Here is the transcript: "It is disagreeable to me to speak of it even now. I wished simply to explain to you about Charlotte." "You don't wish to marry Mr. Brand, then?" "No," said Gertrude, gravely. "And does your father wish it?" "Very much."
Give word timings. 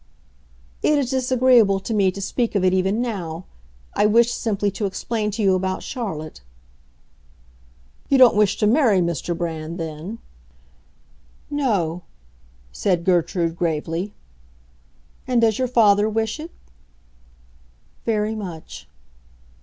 "It 0.81 0.97
is 0.97 1.11
disagreeable 1.11 1.79
to 1.81 1.93
me 1.93 2.09
to 2.09 2.19
speak 2.23 2.55
of 2.55 2.63
it 2.63 2.73
even 2.73 3.03
now. 3.03 3.45
I 3.93 4.07
wished 4.07 4.33
simply 4.35 4.71
to 4.71 4.87
explain 4.87 5.29
to 5.29 5.43
you 5.43 5.53
about 5.53 5.83
Charlotte." 5.83 6.41
"You 8.09 8.17
don't 8.17 8.35
wish 8.35 8.57
to 8.57 8.65
marry 8.65 8.99
Mr. 8.99 9.37
Brand, 9.37 9.77
then?" 9.77 10.17
"No," 11.51 12.01
said 12.71 13.05
Gertrude, 13.05 13.55
gravely. 13.55 14.15
"And 15.27 15.39
does 15.41 15.59
your 15.59 15.67
father 15.67 16.09
wish 16.09 16.39
it?" 16.39 16.49
"Very 18.03 18.33
much." 18.33 18.87